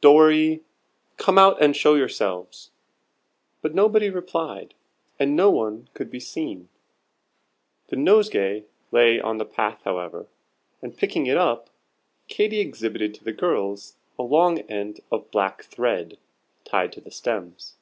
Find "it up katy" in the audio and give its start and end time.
11.26-12.58